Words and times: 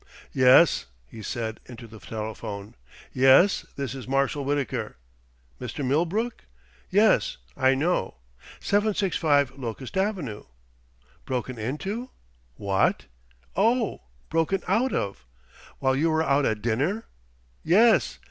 "Yes!" 0.33 0.87
he 1.05 1.21
said, 1.21 1.59
into 1.67 1.85
the 1.85 1.99
telephone. 1.99 2.73
"Yes, 3.13 3.67
this 3.75 3.93
is 3.93 4.07
Marshal 4.07 4.43
Wittaker. 4.43 4.95
Mr. 5.59 5.85
Millbrook? 5.85 6.45
Yes, 6.89 7.37
I 7.55 7.75
know 7.75 8.15
765 8.59 9.59
Locust 9.59 9.95
Avenue. 9.95 10.45
Broken 11.25 11.59
into? 11.59 12.09
What? 12.55 13.05
Oh, 13.55 14.01
broken 14.31 14.63
out 14.67 14.91
of! 14.91 15.23
While 15.77 15.95
you 15.95 16.09
were 16.09 16.23
out 16.23 16.47
at 16.47 16.63
dinner. 16.63 17.05
Yes. 17.63 18.17